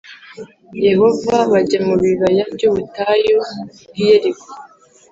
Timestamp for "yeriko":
4.09-4.47